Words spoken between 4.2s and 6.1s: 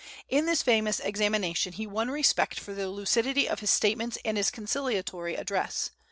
and his conciliatory address.